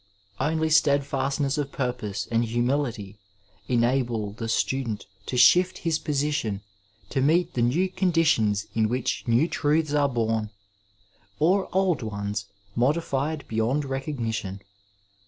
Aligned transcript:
^ 0.39 0.43
Only 0.43 0.71
steadfast 0.71 1.39
ness 1.41 1.59
of 1.59 1.71
purpose 1.71 2.27
and 2.31 2.43
humility 2.43 3.19
enable 3.67 4.31
the 4.31 4.49
student 4.49 5.05
to 5.27 5.37
shift 5.37 5.77
his 5.85 5.99
portion 5.99 6.61
to 7.11 7.21
meet 7.21 7.53
the 7.53 7.61
new 7.61 7.87
conditions 7.87 8.65
in 8.73 8.89
which 8.89 9.23
new 9.27 9.47
truths 9.47 9.93
are 9.93 10.09
bom, 10.09 10.49
or 11.37 11.69
old 11.71 12.01
ones 12.01 12.47
modified 12.75 13.45
beyond 13.47 13.85
recognition.. 13.85 14.61